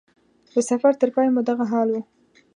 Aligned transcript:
د 0.53 0.55
سفر 0.69 0.91
تر 1.01 1.09
پای 1.15 1.27
مو 1.33 1.41
دغه 1.49 1.65
حال 1.71 1.89
و. 1.91 1.95